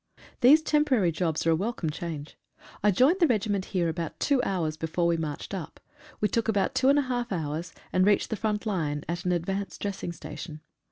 These 0.39 0.63
temporary 0.63 1.11
jobs 1.11 1.45
are 1.45 1.51
a 1.51 1.55
welcome 1.55 1.91
change. 1.91 2.35
I 2.83 2.89
joined 2.89 3.19
the 3.19 3.27
regiment 3.27 3.65
here 3.65 3.87
about 3.87 4.19
two 4.19 4.41
hours 4.41 4.75
before 4.75 5.05
we 5.05 5.15
marched 5.15 5.53
up. 5.53 5.79
We 6.19 6.27
took 6.27 6.47
about 6.47 6.73
two 6.73 6.89
and 6.89 6.97
a 6.97 7.03
half 7.03 7.31
hours, 7.31 7.71
and 7.93 8.03
reached 8.03 8.31
the 8.31 8.35
front 8.35 8.65
line 8.65 9.03
at 9.07 9.25
an 9.25 9.31
advanced 9.31 9.79
dressing 9.79 10.11
station. 10.11 10.61